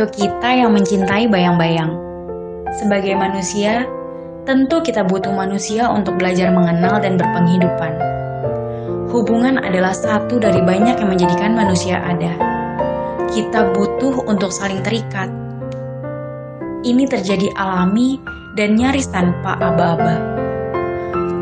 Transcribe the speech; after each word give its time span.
untuk 0.00 0.16
kita 0.16 0.64
yang 0.64 0.72
mencintai 0.72 1.28
bayang-bayang. 1.28 1.92
Sebagai 2.80 3.12
manusia, 3.20 3.84
tentu 4.48 4.80
kita 4.80 5.04
butuh 5.04 5.28
manusia 5.28 5.92
untuk 5.92 6.16
belajar 6.16 6.48
mengenal 6.56 7.04
dan 7.04 7.20
berpenghidupan. 7.20 8.00
Hubungan 9.12 9.60
adalah 9.60 9.92
satu 9.92 10.40
dari 10.40 10.64
banyak 10.64 10.96
yang 10.96 11.12
menjadikan 11.12 11.52
manusia 11.52 12.00
ada. 12.00 12.32
Kita 13.28 13.76
butuh 13.76 14.24
untuk 14.24 14.48
saling 14.48 14.80
terikat. 14.80 15.28
Ini 16.80 17.04
terjadi 17.04 17.52
alami 17.60 18.16
dan 18.56 18.80
nyaris 18.80 19.12
tanpa 19.12 19.60
aba-aba. 19.60 20.16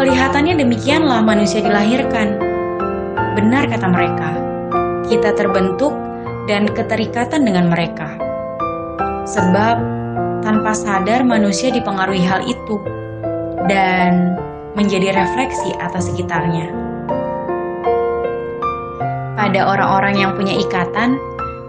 Kelihatannya 0.00 0.56
demikianlah 0.56 1.20
manusia 1.20 1.60
dilahirkan. 1.60 2.40
Benar 3.36 3.68
kata 3.68 3.84
mereka, 3.84 4.30
kita 5.12 5.36
terbentuk 5.36 5.92
dan 6.48 6.64
keterikatan 6.72 7.44
dengan 7.44 7.68
mereka. 7.68 8.25
Sebab 9.26 9.76
tanpa 10.46 10.70
sadar 10.70 11.26
manusia 11.26 11.74
dipengaruhi 11.74 12.22
hal 12.22 12.46
itu 12.46 12.78
dan 13.66 14.38
menjadi 14.78 15.10
refleksi 15.10 15.74
atas 15.82 16.06
sekitarnya. 16.06 16.70
Pada 19.34 19.60
orang-orang 19.66 20.14
yang 20.22 20.32
punya 20.38 20.54
ikatan, 20.54 21.18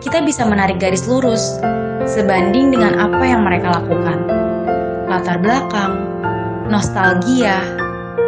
kita 0.00 0.24
bisa 0.24 0.48
menarik 0.48 0.80
garis 0.80 1.04
lurus 1.04 1.60
sebanding 2.08 2.72
dengan 2.72 2.98
apa 2.98 3.22
yang 3.22 3.44
mereka 3.44 3.80
lakukan. 3.80 4.18
Latar 5.06 5.38
belakang, 5.38 5.92
nostalgia, 6.72 7.60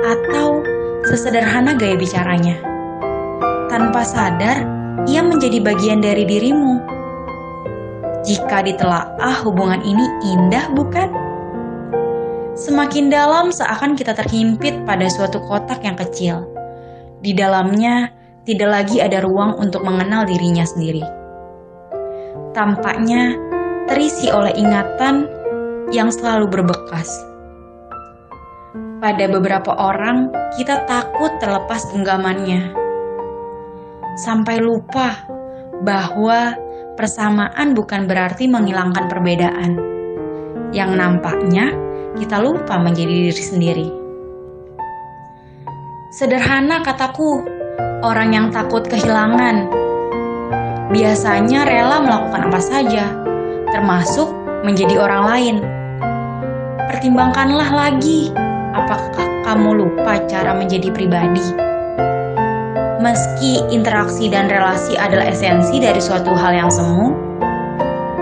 atau 0.04 0.60
sesederhana 1.08 1.74
gaya 1.74 1.96
bicaranya. 1.96 2.56
Tanpa 3.72 4.04
sadar, 4.04 4.64
ia 5.08 5.20
menjadi 5.24 5.58
bagian 5.64 6.04
dari 6.04 6.28
dirimu. 6.28 6.93
Jika 8.24 8.64
ditelaah 8.64 9.36
hubungan 9.44 9.84
ini 9.84 10.04
indah 10.32 10.72
bukan? 10.72 11.12
Semakin 12.56 13.12
dalam 13.12 13.52
seakan 13.52 13.92
kita 13.92 14.16
terhimpit 14.16 14.72
pada 14.88 15.04
suatu 15.12 15.44
kotak 15.44 15.84
yang 15.84 15.92
kecil. 15.92 16.48
Di 17.20 17.36
dalamnya 17.36 18.08
tidak 18.48 18.68
lagi 18.72 19.04
ada 19.04 19.20
ruang 19.20 19.60
untuk 19.60 19.84
mengenal 19.84 20.24
dirinya 20.24 20.64
sendiri. 20.64 21.04
Tampaknya 22.56 23.36
terisi 23.92 24.32
oleh 24.32 24.56
ingatan 24.56 25.28
yang 25.92 26.08
selalu 26.08 26.48
berbekas. 26.48 27.12
Pada 29.04 29.28
beberapa 29.28 29.76
orang, 29.76 30.32
kita 30.56 30.88
takut 30.88 31.28
terlepas 31.44 31.92
genggamannya 31.92 32.72
sampai 34.24 34.62
lupa 34.62 35.28
bahwa 35.82 36.56
persamaan 36.94 37.74
bukan 37.74 38.06
berarti 38.06 38.46
menghilangkan 38.46 39.10
perbedaan. 39.10 39.72
Yang 40.74 40.90
nampaknya 40.98 41.74
kita 42.18 42.42
lupa 42.42 42.78
menjadi 42.78 43.30
diri 43.30 43.44
sendiri. 43.44 43.88
Sederhana 46.14 46.82
kataku, 46.86 47.42
orang 48.06 48.30
yang 48.30 48.46
takut 48.54 48.86
kehilangan 48.86 49.66
biasanya 50.94 51.66
rela 51.66 51.98
melakukan 51.98 52.46
apa 52.46 52.60
saja, 52.62 53.10
termasuk 53.74 54.30
menjadi 54.62 54.94
orang 55.02 55.22
lain. 55.26 55.56
Pertimbangkanlah 56.86 57.70
lagi, 57.74 58.30
apakah 58.78 59.26
kamu 59.42 59.70
lupa 59.74 60.22
cara 60.30 60.54
menjadi 60.54 60.94
pribadi? 60.94 61.73
Meski 63.04 63.60
interaksi 63.68 64.32
dan 64.32 64.48
relasi 64.48 64.96
adalah 64.96 65.28
esensi 65.28 65.76
dari 65.76 66.00
suatu 66.00 66.32
hal 66.32 66.56
yang 66.56 66.72
semu, 66.72 67.12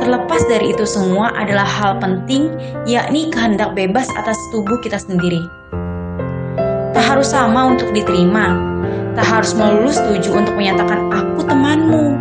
terlepas 0.03 0.43
dari 0.51 0.75
itu 0.75 0.83
semua 0.83 1.31
adalah 1.39 1.63
hal 1.63 2.03
penting, 2.03 2.51
yakni 2.83 3.31
kehendak 3.31 3.79
bebas 3.79 4.11
atas 4.19 4.35
tubuh 4.51 4.75
kita 4.83 4.99
sendiri. 4.99 5.39
Tak 6.99 7.05
harus 7.15 7.31
sama 7.31 7.79
untuk 7.79 7.95
diterima, 7.95 8.59
tak 9.15 9.23
harus 9.23 9.55
melulu 9.55 9.95
setuju 9.95 10.35
untuk 10.35 10.59
menyatakan 10.59 11.15
aku 11.15 11.47
temanmu. 11.47 12.19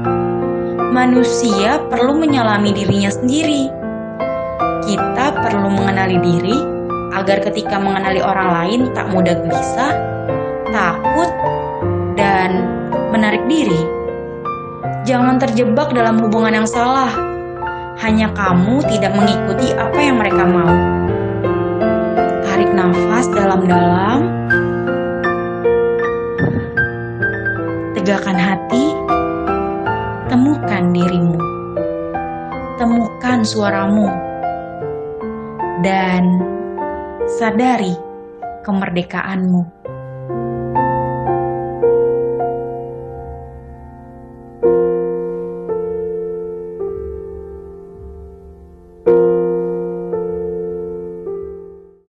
Manusia 0.93 1.81
perlu 1.89 2.13
menyalami 2.13 2.77
dirinya 2.77 3.09
sendiri. 3.09 3.73
Kita 4.85 5.33
perlu 5.41 5.65
mengenali 5.65 6.21
diri 6.21 6.57
agar 7.17 7.41
ketika 7.41 7.81
mengenali 7.81 8.21
orang 8.21 8.53
lain 8.53 8.79
tak 8.93 9.09
mudah 9.09 9.33
gelisah, 9.49 9.97
takut, 10.69 11.40
menarik 13.21 13.45
diri. 13.45 13.81
Jangan 15.05 15.37
terjebak 15.37 15.93
dalam 15.93 16.17
hubungan 16.25 16.57
yang 16.57 16.65
salah. 16.65 17.13
Hanya 18.01 18.33
kamu 18.33 18.81
tidak 18.89 19.13
mengikuti 19.13 19.77
apa 19.77 19.99
yang 20.01 20.17
mereka 20.17 20.41
mau. 20.41 20.73
Tarik 22.41 22.73
nafas 22.73 23.29
dalam-dalam. 23.29 24.25
Tegakkan 27.93 28.41
hati. 28.41 28.97
Temukan 30.25 30.83
dirimu. 30.89 31.37
Temukan 32.81 33.45
suaramu. 33.45 34.09
Dan 35.85 36.41
sadari 37.37 37.93
kemerdekaanmu. 38.65 39.80